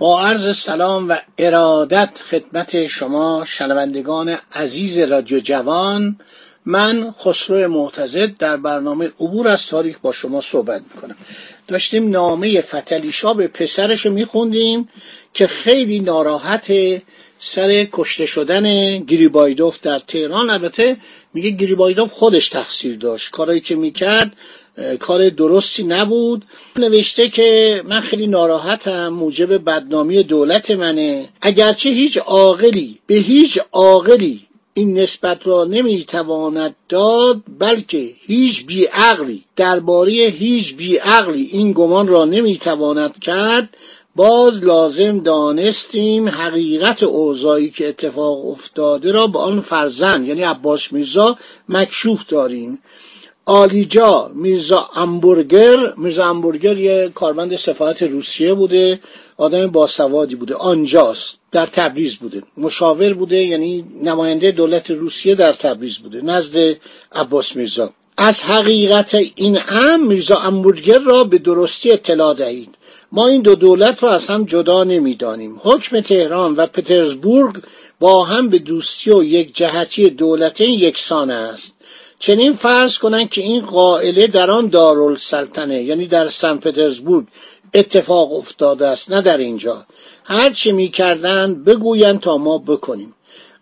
[0.00, 6.16] با عرض سلام و ارادت خدمت شما شنوندگان عزیز رادیو جوان
[6.64, 11.16] من خسرو معتزد در برنامه عبور از تاریخ با شما صحبت می‌کنم.
[11.68, 14.88] داشتیم نامه فتلیشا به پسرش رو میخوندیم
[15.34, 16.72] که خیلی ناراحت
[17.38, 20.50] سر کشته شدن گریبایدوف در تهران.
[20.50, 20.96] البته
[21.34, 23.30] میگه گریبایدوف خودش تقصیر داشت.
[23.30, 24.32] کارایی که می‌کرد
[24.98, 26.44] کار درستی نبود.
[26.78, 31.28] نوشته که من خیلی ناراحتم موجب بدنامی دولت منه.
[31.42, 34.40] اگرچه هیچ عاقلی به هیچ عاقلی
[34.74, 43.18] این نسبت را نمی‌تواند داد بلکه هیچ بیعقلی درباره هیچ بیعقلی این گمان را نمی‌تواند
[43.18, 43.76] کرد.
[44.16, 51.38] باز لازم دانستیم حقیقت اوضاعی که اتفاق افتاده را به آن فرزند یعنی عباس میرزا
[51.68, 52.78] مکشوف داریم.
[53.50, 59.00] آلیجا میرزا امبورگر میرزا امبورگر یه کارمند سفارت روسیه بوده
[59.36, 62.42] آدم باسوادی بوده آنجاست در تبریز بوده.
[62.56, 66.76] مشاور بوده یعنی نماینده دولت روسیه در تبریز بوده نزد
[67.12, 67.90] عباس میرزا.
[68.16, 72.74] از حقیقت این ام میرزا امبورگر را به درستی اطلاع دهید.
[73.12, 75.60] ما این دو دولت را از هم جدا نمی‌دانیم.
[75.62, 77.62] حکم تهران و پترزبورگ
[78.00, 81.79] با هم به دوستی و یک جهتی دولتین یکسان است.
[82.22, 87.26] چنین فرض کنند که این قائله در آن دارالسلطنه یعنی در سن پترزبورگ
[87.74, 89.86] اتفاق افتاده است نه در اینجا.
[90.24, 93.14] هر چه می کردن بگویند تا ما بکنیم.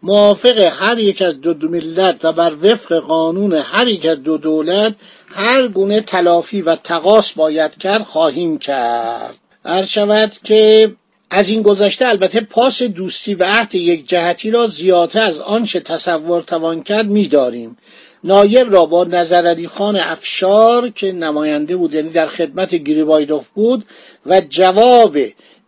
[0.03, 4.39] موافق هر یک از دو, دو ملت و بر وفق قانون هر یک از دو
[4.39, 4.95] دولت
[5.27, 9.39] هر گونه تلافی و تقاس باید کرد خواهیم کرد.
[9.65, 10.93] هر شود که
[11.31, 16.43] از این گذشته البته پاس دوستی و عهد یک جهتی را زیادتر از آنچه تصور
[16.43, 17.77] توان کرد میداریم.
[18.25, 19.07] نایب را با
[19.69, 23.85] خان افشار که نماینده بود یعنی در خدمت گریبایدوف بود
[24.27, 25.17] و جواب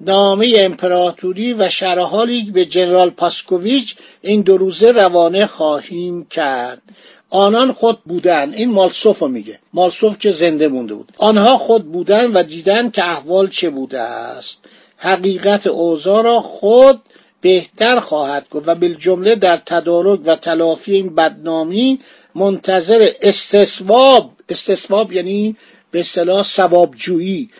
[0.00, 6.82] نامه امپراتوری و شرحالی به جنرال پاسکوویچ این دو روزه روانه خواهیم کرد.
[7.30, 8.52] آنان خود بودن.
[8.54, 9.58] این مالسوف رو میگه.
[9.74, 11.12] مالسوف که زنده مونده بود.
[11.18, 14.64] آنها خود بودن و دیدن که احوال چه بوده است.
[14.96, 17.00] حقیقت اوضاع را خود
[17.40, 22.00] بهتر خواهد گفت و بالجمله در تدارک و تلافی این بدنامی
[22.34, 25.56] منتظر استثواب استثواب یعنی
[25.90, 27.50] به اصطلاح ثوابجویی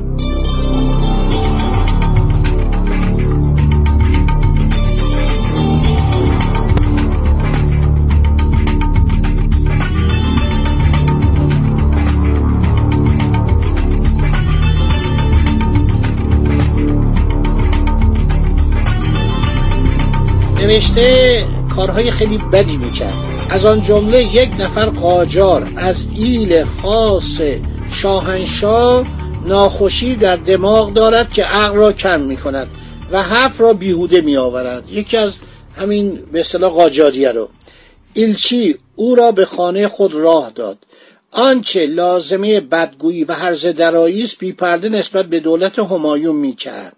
[20.64, 21.44] نوشته
[21.76, 23.14] کارهای خیلی بدی می‌کرد.
[23.50, 27.40] از آن جمله یک نفر قاجار از ایل خاص
[27.92, 29.06] شاهنشاه
[29.46, 32.68] ناخوشی در دماغ دارد که عقل را کم می‌کند
[33.12, 34.90] و حرف را بیهوده میآورد.
[34.90, 35.38] یکی از
[35.76, 37.48] همین به اصطلاح قاجاریه رو.
[38.14, 40.78] ایلچی او را به خانه خود راه داد.
[41.32, 46.96] آنچه لازمه بدگویی و هرز درایی است بیپرده نسبت به دولت همایون می‌کرد.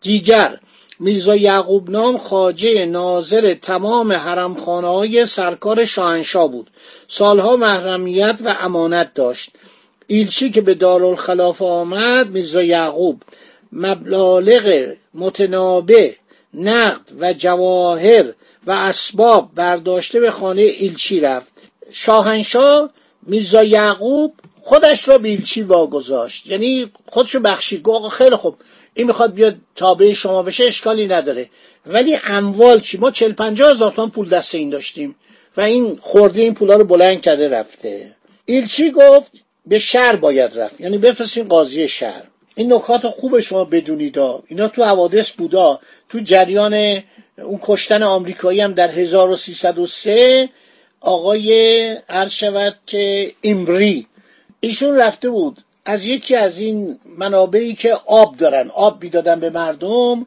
[0.00, 0.58] دیگر
[1.00, 6.70] میرزا یعقوب نام خاجه ناظر تمام حرمخانه های سرکار شاهنشاه بود.
[7.08, 9.50] سالها محرمیت و امانت داشت.
[10.06, 13.22] ایلچی که به دارالخلافه آمد میرزا یعقوب
[13.72, 16.12] مبالغ متنابع
[16.54, 18.24] نقد و جواهر
[18.66, 21.52] و اسباب برداشته به خانه ایلچی رفت.
[21.92, 22.90] شاهنشاه
[23.22, 24.34] میرزا یعقوب
[24.66, 28.56] خودش را بیلچی واگذاشت؟ یعنی خودشو بخشید گفت خیلی خوب
[28.94, 31.48] این می‌خواد بیاد تابع شما بشه اشکالی نداره.
[31.86, 35.16] ولی اموال چی؟ ما چل پنجاه هزار تومان پول دست این داشتیم
[35.56, 38.12] و این خورده این پولا رو بلند کرده رفته.
[38.44, 39.32] ایلچی گفت
[39.66, 42.22] به شهر باید رفت یعنی بفرستین قاضی شهر.
[42.54, 47.02] این نکات خوب شما بدونید اینا تو حوادث بودا تو جریان
[47.38, 50.48] اون کشتن آمریکایی هم در 1303
[51.00, 54.06] آقای عرض شود که ایمری
[54.66, 60.26] ایشون رفته بود از یکی از این منابعی که آب دارن آب می‌دادن به مردم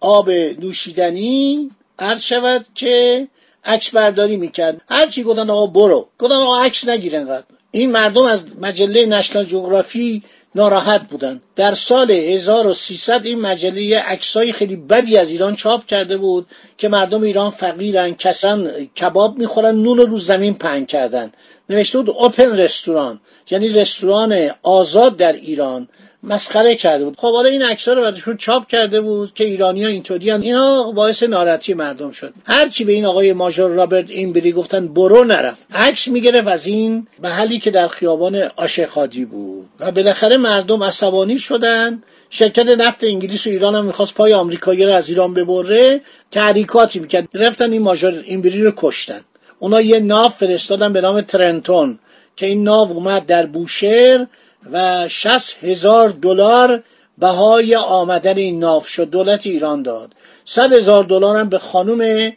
[0.00, 3.28] آب نوشیدنی عرض شود که
[3.64, 4.80] عکس برداری می‌کرد.
[4.88, 6.08] هرچی گفتن آقا برو.
[6.18, 10.22] گفتن آقا عکس نگیرن این مردم از مجله نشنال جغرافی
[10.54, 11.40] ناراحت بودن.
[11.56, 16.46] در سال 1300 این مجله عکسای خیلی بدی از ایران چاپ کرده بود
[16.78, 21.32] که مردم ایران فقیرن کسان کباب می‌خورن نون رو زمین پهن کردن.
[21.70, 25.88] نوشته بود اوپن رستوران یعنی رستوران آزاد در ایران.
[26.22, 27.16] مسخره کرده بود.
[27.16, 31.22] خب حالا این عکس‌ها رو بعدشون چاپ کرده بود که ایرانی ها اینطوری اینا باعث
[31.22, 32.34] ناراحتی مردم شد.
[32.44, 35.58] هرچی به این آقای ماژور رابرت اینبری گفتن برو نرفت.
[35.74, 39.68] عکس می‌گرفت از این محلی که در خیابان آشخادی بود.
[39.80, 42.02] و بالاخره مردم عصبانی شدن.
[42.30, 46.00] شرکت نفت انگلیس و ایران هم می‌خواست پای آمریکایی رو از ایران ببره.
[46.30, 47.28] تحریکاتی می‌کرد.
[47.34, 49.20] رفتن این ماژور اینبری رو کشتن.
[49.58, 51.98] اونا یه ناو فرستادن به نام ترنتون.
[52.36, 54.26] که این ناو اومد در بوشهر
[54.72, 56.82] و 60 هزار دلار
[57.18, 59.10] بهای آمدن این ناو شد.
[59.10, 60.12] دولت ایران داد.
[60.44, 62.32] صد هزار دلار هم به خانم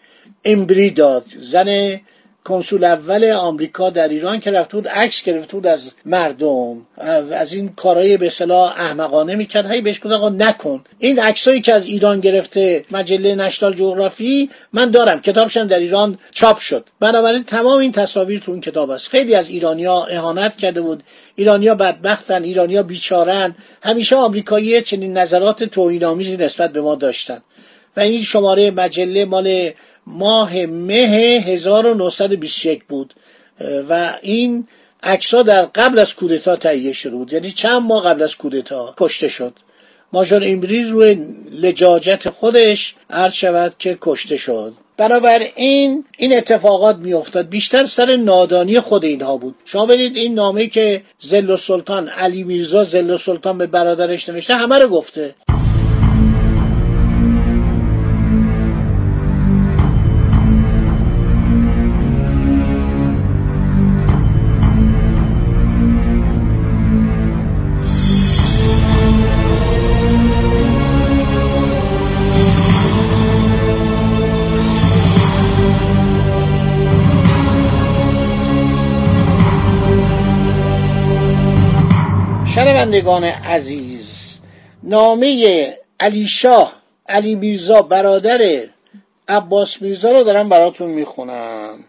[0.46, 1.26] امبری داد.
[1.40, 2.00] زن
[2.44, 6.82] کنسول اول آمریکا در ایران که رفته بود عکس گرفته بود از مردم.
[7.32, 9.72] از این کارهای به اصطلاح احمقانه می‌کرد.
[9.72, 10.84] هی بهش گفت آقا نکن.
[11.00, 15.22] این عکسایی که از ایران گرفته مجله نشنال جغرافی من دارم.
[15.22, 16.90] کتابشم در ایران چاپ شد.
[17.00, 21.04] بنابراین تمام این تصاویر تو اون کتاب است خیلی از ایرانیا اهانت کرده بود.
[21.36, 23.56] ایرانیا بدبختن ایرانیا بیچارن.
[23.84, 27.42] همیشه آمریکایی چنین نظرات توهینآمیزی نسبت به ما داشتن.
[27.98, 29.72] و این شماره مجله مال
[30.08, 33.14] ماه مه 1921 بود.
[33.90, 34.68] و این
[35.04, 37.34] عکسها در قبل از کودتا تهیه شده بود.
[37.34, 39.54] یعنی چند ماه قبل از کودتا کشته شد.
[40.14, 41.14] ماژور ایمبری روی
[41.52, 44.74] لجاجت خودش عرض شود که کشته شد.
[44.98, 47.50] بنابراین این اتفاقات میافتاد.
[47.50, 49.56] بیشتر سر نادانی خود اینها بود.
[49.66, 54.80] شما بدید این نامه که زل سلطان علی میرزا زل سلطان به برادرش نوشته همه
[54.80, 55.36] رو گفته.
[82.82, 84.40] شنوندگان عزیز
[84.84, 86.74] نامه علی شاه
[87.08, 88.62] علی میرزا برادر
[89.28, 91.84] عباس میرزا رو دارم براتون می‌خونم.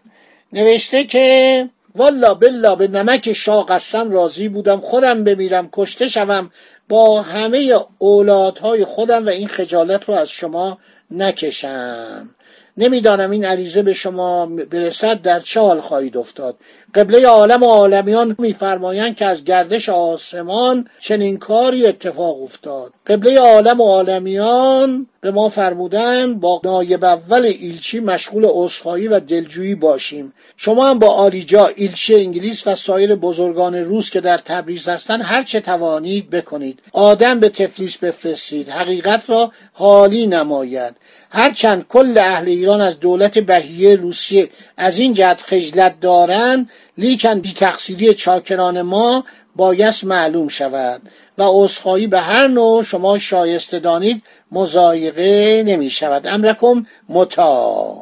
[0.53, 6.51] نوشته که والا بلا به نمک شاه قسم راضی بودم خودم بمیرم کشته شوم
[6.89, 10.77] با همه اولادهای خودم و این خجالت رو از شما
[11.11, 12.29] نکشم.
[12.77, 16.55] نمی‌دانم این عریضه به شما برسد در چه حال خواهید افتاد؟
[16.95, 22.93] قبله عالم و عالمیان میفرمایند که از گردش آسمان چنین کاری اتفاق افتاد.
[23.07, 29.75] قبله عالم و عالمیان به ما فرمودن با نایب اول ایلچی مشغول عذرخواهی و دلجویی
[29.75, 30.33] باشیم.
[30.57, 35.43] شما هم با آریجا ایلچی انگلیس و سایر بزرگان روس که در تبریز هستند هر
[35.43, 36.79] چه توانید بکنید.
[36.93, 38.69] آدم به تفلیس بفرستید.
[38.69, 40.95] حقیقت را حالی نماید.
[41.29, 47.53] هرچند کل اهل ایران از دولت بهیه روسیه از این جهت خجلت دارند لیکن بی
[47.53, 49.23] تقصیری چاکران ما
[49.55, 51.01] بایست معلوم شود
[51.37, 56.27] و عذرخواهی به هر نوع شما شایسته دانید مزایقه نمی شود.
[56.27, 57.95] امرکم متا.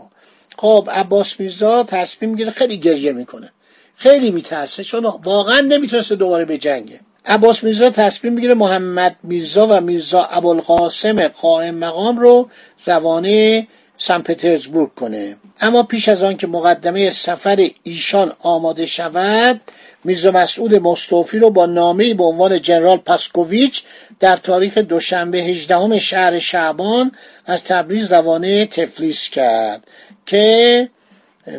[0.58, 3.51] خب عباس میرزا تصمیم می‌گیره خیلی گریه می‌کنه.
[3.96, 4.84] خیلی میترسه.
[4.84, 7.00] چون واقعا نمی‌تونسته دوباره به جنگه.
[7.25, 12.50] عباس میرزا تصمیم می‌گیره محمد میرزا و میرزا ابوالقاسم قائم مقام رو
[12.86, 13.67] روانه
[13.98, 15.36] سن پترزبورگ کنه.
[15.62, 19.62] اما پیش از آن که مقدمه سفر ایشان آماده شود
[20.03, 23.84] میرزا مسعود مستوفی رو با نامه به عنوان جنرال پاسکوویچ
[24.20, 27.12] در تاریخ دوشنبه 18 شهر شعبان
[27.46, 29.84] از تبریز روانه تفلیس کرد
[30.25, 30.89] که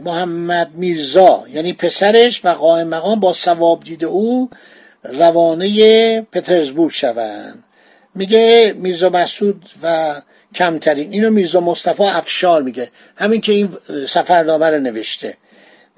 [0.04, 4.50] محمد میرزا یعنی پسرش و قائم مقام با ثواب دید او
[5.04, 7.64] روانه پترزبورگ شوند.
[8.14, 10.14] میگه میرزا مسعود و
[10.54, 12.90] کمترین اینو میرزا مصطفی افشار میگه.
[13.16, 13.68] همین که این
[14.08, 15.36] سفرنامه رو نوشته.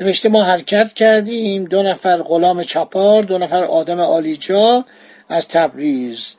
[0.01, 1.65] نوشته ما حرکت کردیم.
[1.65, 4.85] دو نفر غلام چاپار دو نفر آدم آلیجا
[5.29, 6.35] از تبریز.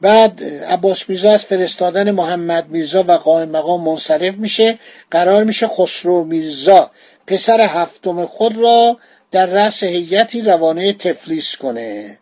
[0.00, 4.78] بعد عباس میرزا از فرستادن محمد میرزا و قائم مقام منصرف میشه.
[5.10, 6.90] قرار میشه خسرو میرزا
[7.26, 8.98] پسر هفتم خود را
[9.30, 12.18] در رأس هیئتی روانه تفلیس کنه.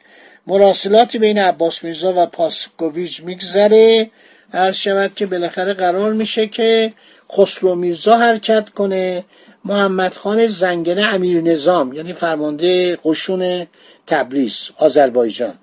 [0.46, 4.10] مراسلاتی بین عباس میرزا و پاسکوویچ میگذره.
[4.52, 6.92] هر شود که بالاخره قرار میشه که
[7.32, 9.24] خسرو میرزا حرکت کنه.
[9.64, 13.66] محمد خان زنگنه امیر نظام یعنی فرمانده قشون
[14.06, 15.54] تبریز آذربایجان.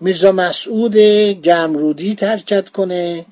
[0.00, 0.96] میرزا مسعود
[1.42, 3.26] گمرودی حرکت کنه.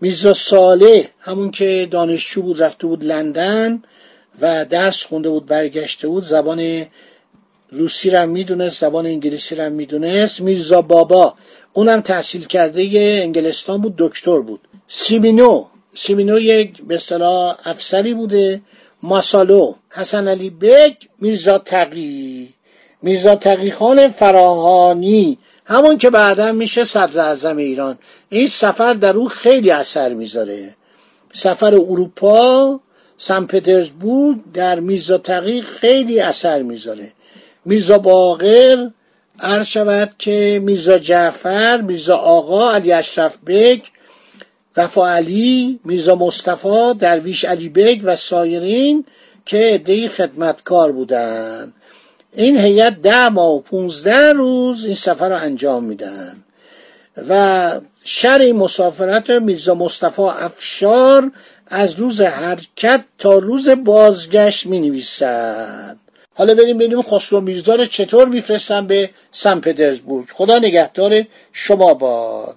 [0.00, 3.82] میرزا ساله همون که دانشجو بود رفته بود لندن
[4.40, 6.24] و درس خونده بود برگشته بود.
[6.24, 6.86] زبان
[7.70, 10.40] روسی را می‌دونست زبان انگلیسی را می‌دونست.
[10.40, 11.34] میرزا بابا
[11.72, 12.82] اونم تحصیل کرده
[13.22, 14.60] انگلستان بود دکتر بود.
[14.88, 16.98] سیمینو سیمینو یک به
[17.64, 18.60] افسری بوده.
[19.04, 22.54] ماسالو حسن علی بگ میرزا تقی.
[23.02, 27.98] میرزا تقی خان فراهانی همون که بعدا میشه صدر اعظم ایران.
[28.28, 30.74] این سفر در او خیلی اثر می‌ذاره.
[31.32, 32.80] سفر اروپا
[33.16, 37.12] سن پترزبورگ در میرزا تقی خیلی اثر می‌ذاره.
[37.64, 38.90] میرزا باقر
[39.40, 43.80] عرض شود که میرزا جعفر میرزا آقا علی اشرف بیگ
[44.76, 49.04] وفا علی میرزا مصطفی درویش علی بیگ و سایرین
[49.46, 51.74] که عدهای خدمتکار بودند
[52.32, 56.36] این هیئت ده ماه و پونزده روز این سفر رو انجام میدن.
[57.28, 61.30] و شرح مسافرت میرزا مصطفی افشار
[61.66, 65.96] از روز حرکت تا روز بازگشت می نویسد
[66.34, 70.26] حالا بریم ببینیم خسرو میرزا رو چطور میفرستن به سن پترزبورگ.
[70.32, 72.56] خدا نگهدار شما باد.